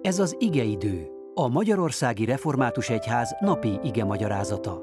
[0.00, 4.82] Ez az igeidő, a Magyarországi Református Egyház napi ige magyarázata.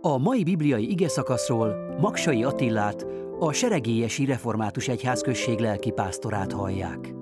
[0.00, 3.06] A mai bibliai ige szakaszról Maksai Attillát,
[3.38, 7.14] a Seregélyesi Református Egyház község lelki pásztorát hallják.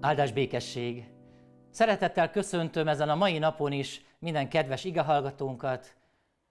[0.00, 1.04] Áldás békesség!
[1.70, 5.96] Szeretettel köszöntöm ezen a mai napon is minden kedves igehallgatónkat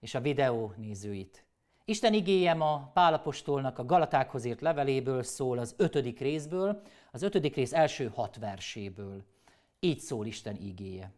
[0.00, 1.44] és a videó nézőit.
[1.84, 6.82] Isten igéje ma Pálapostolnak a Galatákhoz írt leveléből szól az ötödik részből,
[7.12, 9.24] az ötödik rész első hat verséből.
[9.80, 11.12] Így szól Isten igéje.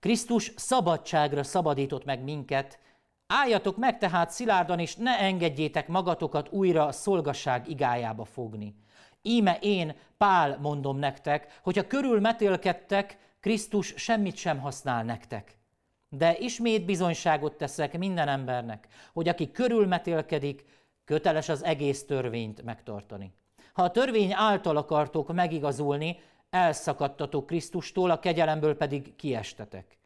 [0.00, 2.78] Krisztus szabadságra szabadított meg minket,
[3.26, 8.74] álljatok meg tehát szilárdan, és ne engedjétek magatokat újra a szolgasság igájába fogni.
[9.22, 15.58] Íme én, Pál mondom nektek, hogyha körül metélkedtek, Krisztus semmit sem használ nektek.
[16.08, 20.64] De ismét bizonyságot teszek minden embernek, hogy aki körülmetélkedik,
[21.04, 23.32] köteles az egész törvényt megtartani.
[23.72, 26.20] Ha a törvény által akartok megigazulni,
[26.50, 29.98] elszakadtatok Krisztustól, a kegyelemből pedig kiestetek.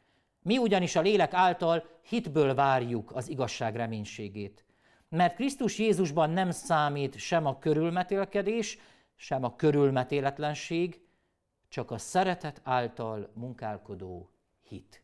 [0.42, 4.64] Mi ugyanis a lélek által hitből várjuk az igazság reménységét.
[5.08, 8.78] Mert Krisztus Jézusban nem számít sem a körülmetélkedés,
[9.14, 11.00] sem a körülmetéletlenség,
[11.68, 14.30] csak a szeretet által munkálkodó
[14.62, 15.02] hit.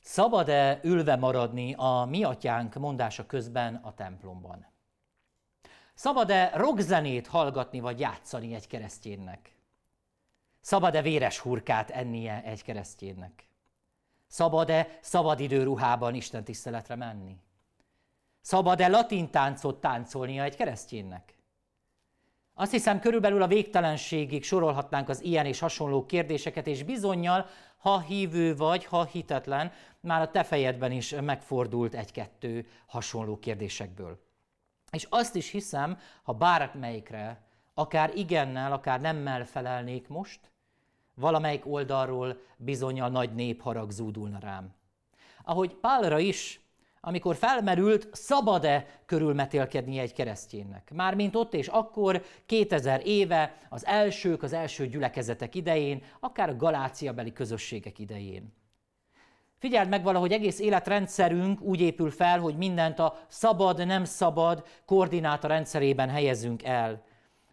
[0.00, 4.66] Szabad-e ülve maradni a mi atyánk mondása közben a templomban?
[5.98, 9.54] Szabad-e rockzenét hallgatni vagy játszani egy kereszténynek?
[10.60, 13.48] Szabad-e véres hurkát ennie egy kereszténynek?
[14.26, 17.36] Szabad-e szabadidőruhában Isten tiszteletre menni?
[18.40, 21.34] Szabad-e latin táncot táncolnia egy kereszténynek?
[22.54, 28.56] Azt hiszem, körülbelül a végtelenségig sorolhatnánk az ilyen és hasonló kérdéseket, és bizonyal, ha hívő
[28.56, 34.25] vagy, ha hitetlen, már a te fejedben is megfordult egy-kettő hasonló kérdésekből.
[34.90, 40.40] És azt is hiszem, ha bármelyikre, akár igennel, akár nemmel felelnék most,
[41.14, 44.74] valamelyik oldalról bizony a nagy népharag zúdulna rám.
[45.44, 46.60] Ahogy Pálra is,
[47.00, 50.90] amikor felmerült, szabad-e körülmetélkedni egy kereszténynek.
[50.94, 57.32] Mármint ott és akkor, 2000 éve, az elsők, az első gyülekezetek idején, akár a galáciabeli
[57.32, 58.52] közösségek idején.
[59.58, 65.48] Figyeld meg valahogy egész életrendszerünk úgy épül fel, hogy mindent a szabad, nem szabad koordináta
[65.48, 67.02] rendszerében helyezünk el,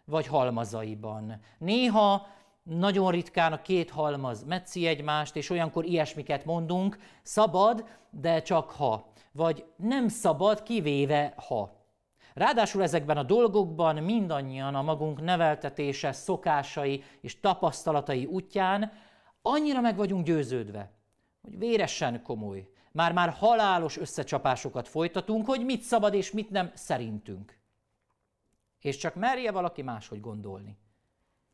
[0.04, 1.40] vagy halmazaiban.
[1.58, 2.26] Néha
[2.62, 9.12] nagyon ritkán a két halmaz metszi egymást, és olyankor ilyesmiket mondunk, szabad, de csak ha,
[9.32, 11.82] vagy nem szabad, kivéve ha.
[12.34, 18.92] Ráadásul ezekben a dolgokban mindannyian a magunk neveltetése, szokásai és tapasztalatai útján
[19.42, 20.90] annyira meg vagyunk győződve,
[21.44, 27.58] hogy véresen komoly, már-már halálos összecsapásokat folytatunk, hogy mit szabad és mit nem szerintünk.
[28.80, 30.76] És csak merje valaki máshogy gondolni.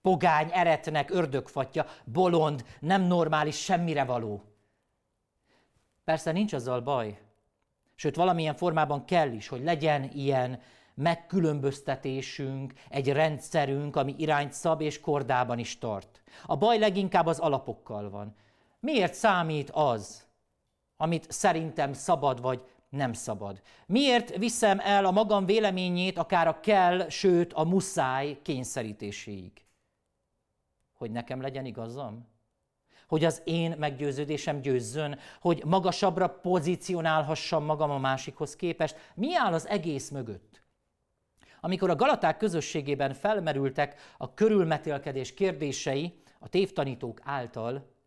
[0.02, 4.42] Pogány, eretnek, ördögfatja, bolond, nem normális, semmire való.
[6.04, 7.20] Persze nincs azzal baj,
[7.94, 10.60] sőt valamilyen formában kell is, hogy legyen ilyen
[10.94, 16.22] megkülönböztetésünk, egy rendszerünk, ami irányt szab és kordában is tart.
[16.46, 18.36] A baj leginkább az alapokkal van.
[18.80, 20.26] Miért számít az,
[20.96, 23.62] amit szerintem szabad vagy nem szabad?
[23.86, 29.64] Miért viszem el a magam véleményét akár a kell, sőt a muszáj kényszerítéséig?
[30.92, 32.28] Hogy nekem legyen igazam?
[33.08, 38.96] Hogy az én meggyőződésem győzzön, hogy magasabbra pozícionálhassam magam a másikhoz képest.
[39.14, 40.62] Mi áll az egész mögött?
[41.60, 47.98] Amikor a Galaták közösségében felmerültek a körülmetélkedés kérdései a tévtanítók által,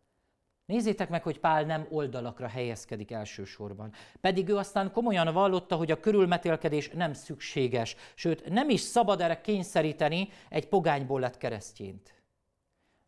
[0.66, 3.92] Nézzétek meg, hogy Pál nem oldalakra helyezkedik elsősorban.
[4.20, 9.40] Pedig ő aztán komolyan vallotta, hogy a körülmetélkedés nem szükséges, sőt nem is szabad erre
[9.40, 12.22] kényszeríteni egy pogányból lett keresztjént.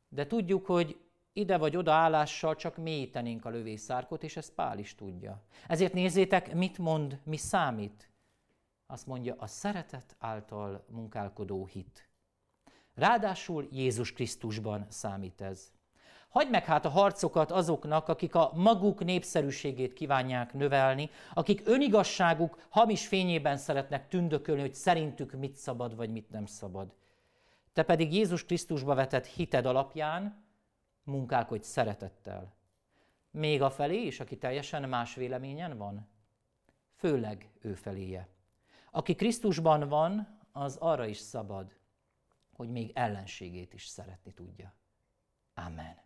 [0.08, 1.00] De tudjuk, hogy
[1.32, 5.42] ide vagy oda állással csak mélyítenénk a lövészárkot, és ezt Pál is tudja.
[5.68, 8.10] Ezért nézzétek, mit mond, mi számít.
[8.86, 12.08] Azt mondja, a szeretet által munkálkodó hit.
[12.94, 15.75] Ráadásul Jézus Krisztusban számít ez.
[16.28, 23.06] Hagyd meg hát a harcokat azoknak, akik a maguk népszerűségét kívánják növelni, akik önigasságuk hamis
[23.06, 26.94] fényében szeretnek tündökölni, hogy szerintük mit szabad vagy mit nem szabad.
[27.72, 30.44] Te pedig Jézus Krisztusba vetett hited alapján
[31.02, 32.54] munkálkodj szeretettel.
[33.30, 36.08] Még a felé is, aki teljesen más véleményen van?
[36.94, 38.28] Főleg ő feléje.
[38.90, 41.76] Aki Krisztusban van, az arra is szabad,
[42.52, 44.74] hogy még ellenségét is szeretni tudja.
[45.54, 46.05] Amen.